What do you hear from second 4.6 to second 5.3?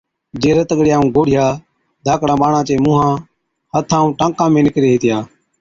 نِڪري هِتِيا۔